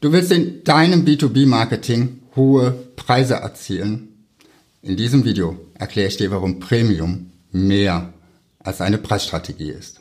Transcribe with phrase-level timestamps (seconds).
[0.00, 4.08] Du willst in deinem B2B-Marketing hohe Preise erzielen.
[4.80, 8.14] In diesem Video erkläre ich dir, warum Premium mehr
[8.60, 10.00] als eine Preisstrategie ist.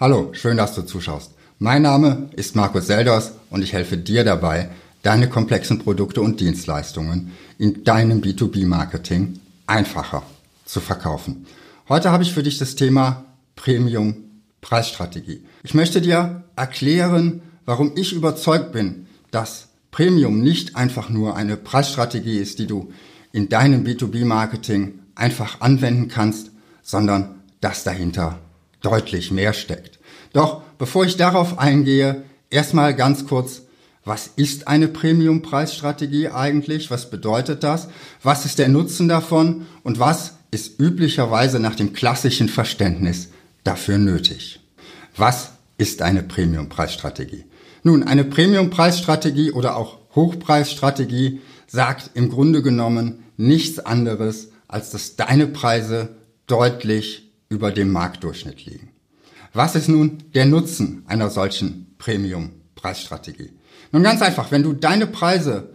[0.00, 1.32] Hallo, schön, dass du zuschaust.
[1.58, 4.70] Mein Name ist Markus Selders und ich helfe dir dabei,
[5.02, 10.22] deine komplexen Produkte und Dienstleistungen in deinem B2B-Marketing einfacher
[10.64, 11.44] zu verkaufen.
[11.90, 14.16] Heute habe ich für dich das Thema Premium
[14.64, 15.42] Preisstrategie.
[15.62, 22.38] Ich möchte dir erklären, warum ich überzeugt bin, dass Premium nicht einfach nur eine Preisstrategie
[22.38, 22.90] ist, die du
[23.30, 26.50] in deinem B2B-Marketing einfach anwenden kannst,
[26.82, 28.38] sondern dass dahinter
[28.80, 29.98] deutlich mehr steckt.
[30.32, 33.62] Doch bevor ich darauf eingehe, erstmal ganz kurz,
[34.06, 36.90] was ist eine Premium-Preisstrategie eigentlich?
[36.90, 37.88] Was bedeutet das?
[38.22, 39.66] Was ist der Nutzen davon?
[39.82, 43.28] Und was ist üblicherweise nach dem klassischen Verständnis
[43.64, 44.60] dafür nötig.
[45.16, 47.44] Was ist eine Premium-Preisstrategie?
[47.82, 55.46] Nun, eine Premium-Preisstrategie oder auch Hochpreisstrategie sagt im Grunde genommen nichts anderes, als dass deine
[55.46, 56.10] Preise
[56.46, 58.90] deutlich über dem Marktdurchschnitt liegen.
[59.52, 63.52] Was ist nun der Nutzen einer solchen Premium-Preisstrategie?
[63.92, 65.70] Nun ganz einfach, wenn du deine Preise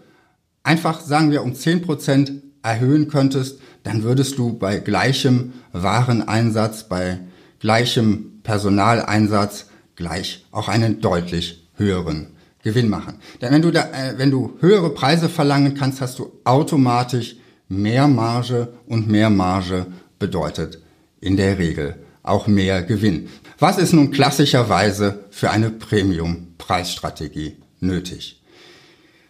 [0.64, 7.20] einfach, sagen wir, um 10% erhöhen könntest, dann würdest du bei gleichem Wareneinsatz, bei
[7.60, 12.28] gleichem Personaleinsatz gleich auch einen deutlich höheren
[12.64, 13.20] Gewinn machen.
[13.42, 17.36] Denn wenn du, da, äh, wenn du höhere Preise verlangen kannst, hast du automatisch
[17.68, 19.88] mehr Marge und mehr Marge
[20.18, 20.80] bedeutet
[21.22, 23.30] in der Regel auch mehr Gewinn.
[23.60, 28.42] Was ist nun klassischerweise für eine Premium-Preisstrategie nötig?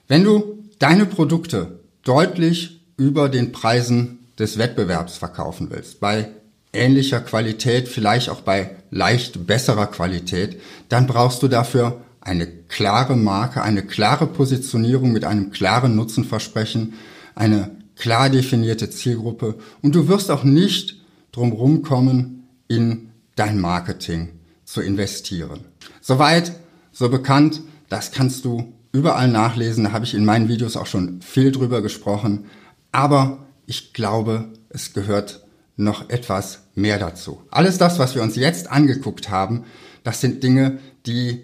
[0.08, 6.30] Wenn du deine Produkte deutlich über den Preisen des Wettbewerbs verkaufen willst, bei
[6.74, 13.62] ähnlicher Qualität, vielleicht auch bei leicht besserer Qualität, dann brauchst du dafür eine klare Marke,
[13.62, 16.94] eine klare Positionierung mit einem klaren Nutzenversprechen,
[17.36, 24.30] eine klar definierte Zielgruppe und du wirst auch nicht drumherum kommen, in dein Marketing
[24.64, 25.62] zu investieren.
[26.02, 26.54] Soweit,
[26.92, 31.22] so bekannt, das kannst du überall nachlesen, da habe ich in meinen Videos auch schon
[31.22, 32.46] viel drüber gesprochen,
[32.92, 35.44] aber ich glaube, es gehört
[35.80, 37.40] noch etwas mehr dazu.
[37.50, 39.64] Alles das, was wir uns jetzt angeguckt haben,
[40.04, 41.42] das sind Dinge, die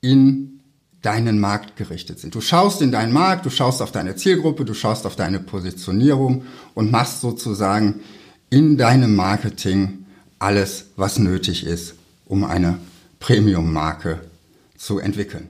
[0.00, 0.60] in
[1.02, 2.34] deinen Markt gerichtet sind.
[2.34, 6.42] Du schaust in deinen Markt, du schaust auf deine Zielgruppe, du schaust auf deine Positionierung
[6.74, 8.00] und machst sozusagen
[8.50, 10.06] in deinem Marketing
[10.40, 11.94] alles, was nötig ist,
[12.26, 12.78] um eine
[13.20, 14.20] Premium-Marke
[14.76, 15.48] zu entwickeln.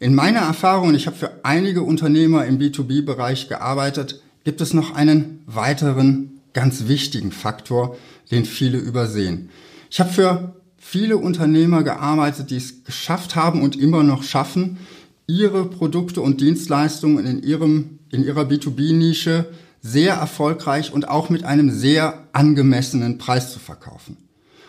[0.00, 5.42] In meiner Erfahrung, ich habe für einige Unternehmer im B2B-Bereich gearbeitet, gibt es noch einen
[5.46, 7.96] weiteren ganz wichtigen Faktor,
[8.30, 9.50] den viele übersehen.
[9.90, 14.78] Ich habe für viele Unternehmer gearbeitet, die es geschafft haben und immer noch schaffen,
[15.26, 19.46] ihre Produkte und Dienstleistungen in, ihrem, in ihrer B2B-Nische
[19.80, 24.16] sehr erfolgreich und auch mit einem sehr angemessenen Preis zu verkaufen.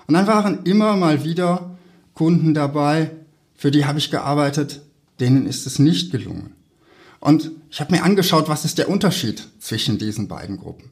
[0.07, 1.77] Und dann waren immer mal wieder
[2.13, 3.11] Kunden dabei,
[3.55, 4.81] für die habe ich gearbeitet,
[5.19, 6.53] denen ist es nicht gelungen.
[7.19, 10.91] Und ich habe mir angeschaut, was ist der Unterschied zwischen diesen beiden Gruppen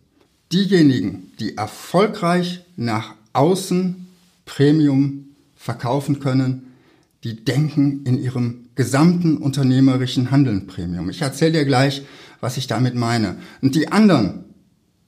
[0.52, 4.08] diejenigen, die erfolgreich nach außen
[4.46, 6.74] Premium verkaufen können,
[7.24, 11.10] die denken in ihrem gesamten unternehmerischen Handeln Premium.
[11.10, 12.04] Ich erzähle dir gleich,
[12.40, 13.36] was ich damit meine.
[13.62, 14.46] Und die anderen,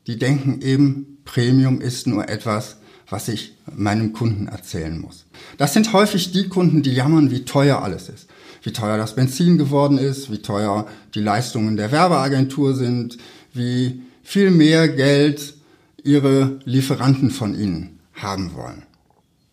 [0.07, 2.77] die denken eben, Premium ist nur etwas,
[3.09, 5.25] was ich meinem Kunden erzählen muss.
[5.57, 8.27] Das sind häufig die Kunden, die jammern, wie teuer alles ist.
[8.63, 13.17] Wie teuer das Benzin geworden ist, wie teuer die Leistungen der Werbeagentur sind,
[13.53, 15.55] wie viel mehr Geld
[16.03, 18.83] ihre Lieferanten von ihnen haben wollen.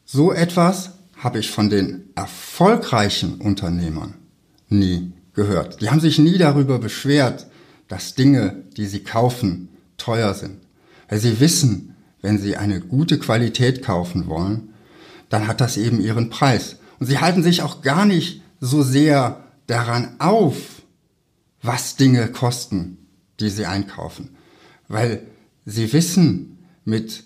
[0.05, 4.15] So etwas habe ich von den erfolgreichen Unternehmern
[4.69, 5.81] nie gehört.
[5.81, 7.47] Die haben sich nie darüber beschwert,
[7.89, 10.59] dass Dinge, die sie kaufen, teuer sind.
[11.09, 14.75] Weil sie wissen, wenn sie eine gute Qualität kaufen wollen,
[15.29, 16.77] dann hat das eben ihren Preis.
[16.99, 20.57] Und sie halten sich auch gar nicht so sehr daran auf,
[21.63, 22.99] was Dinge kosten,
[23.41, 24.31] die sie einkaufen
[24.89, 25.23] weil
[25.65, 27.25] sie wissen, mit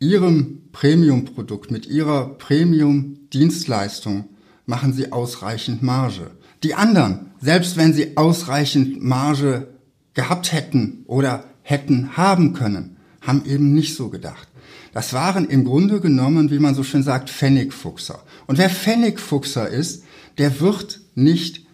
[0.00, 4.24] ihrem Premium-Produkt, mit ihrer Premium-Dienstleistung
[4.66, 6.32] machen sie ausreichend Marge.
[6.62, 9.68] Die anderen, selbst wenn sie ausreichend Marge
[10.14, 14.48] gehabt hätten oder hätten haben können, haben eben nicht so gedacht.
[14.92, 18.22] Das waren im Grunde genommen, wie man so schön sagt, Pfennigfuchser.
[18.46, 20.04] Und wer Pfennigfuchser ist,
[20.38, 21.66] der wird nicht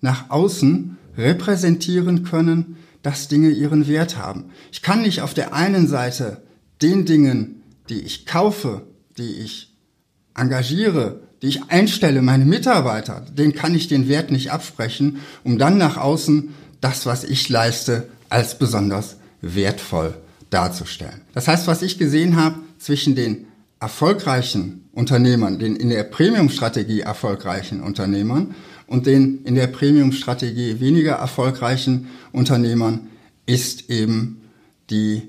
[0.00, 4.46] nach außen repräsentieren können, dass Dinge ihren Wert haben.
[4.72, 6.42] Ich kann nicht auf der einen Seite
[6.82, 8.82] den Dingen, die ich kaufe,
[9.18, 9.72] die ich
[10.34, 15.76] engagiere, die ich einstelle, meine Mitarbeiter, denen kann ich den Wert nicht absprechen, um dann
[15.76, 20.14] nach außen das, was ich leiste, als besonders wertvoll
[20.48, 21.20] darzustellen.
[21.34, 23.46] Das heißt, was ich gesehen habe zwischen den
[23.80, 28.54] erfolgreichen Unternehmern, den in der Premium-Strategie erfolgreichen Unternehmern
[28.86, 33.08] und den in der Premium-Strategie weniger erfolgreichen Unternehmern,
[33.46, 34.42] ist eben
[34.90, 35.22] die,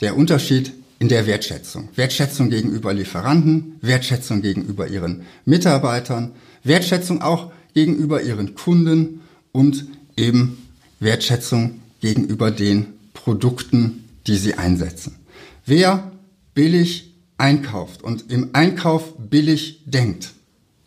[0.00, 1.88] der Unterschied in der Wertschätzung.
[1.94, 6.32] Wertschätzung gegenüber Lieferanten, Wertschätzung gegenüber ihren Mitarbeitern,
[6.64, 9.20] Wertschätzung auch gegenüber ihren Kunden
[9.52, 10.58] und eben
[11.00, 15.16] Wertschätzung gegenüber den Produkten, die sie einsetzen.
[15.64, 16.10] Wer
[16.54, 20.32] billig einkauft und im Einkauf billig denkt,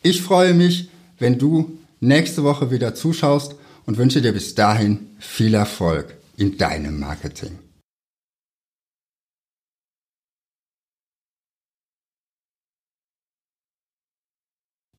[0.01, 0.89] Ich freue mich,
[1.19, 6.99] wenn du nächste Woche wieder zuschaust und wünsche dir bis dahin viel Erfolg in deinem
[6.99, 7.59] Marketing.